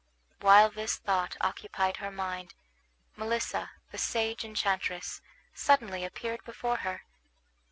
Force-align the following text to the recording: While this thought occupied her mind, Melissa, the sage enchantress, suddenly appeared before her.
While 0.39 0.71
this 0.71 0.97
thought 0.97 1.37
occupied 1.41 1.97
her 1.97 2.09
mind, 2.09 2.55
Melissa, 3.15 3.69
the 3.91 3.99
sage 3.99 4.43
enchantress, 4.43 5.21
suddenly 5.53 6.03
appeared 6.03 6.43
before 6.43 6.77
her. 6.77 7.03